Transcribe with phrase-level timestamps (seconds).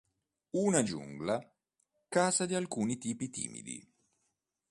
[0.57, 1.47] Una Giungla,
[2.07, 3.87] casa di alcuni Tipi Timidi.